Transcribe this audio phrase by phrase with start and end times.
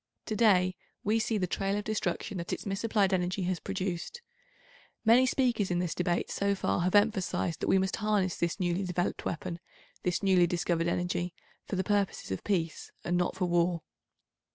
[0.25, 4.23] To day we see the trail of destruction that its misapplied energy has produced.
[5.05, 8.83] Many speakers in this Debate so far have emphasised that we must harness this newly
[8.83, 9.59] developed weapon,
[10.01, 11.35] this newly discovered energy,
[11.67, 13.83] for the purposes of peace and not for war.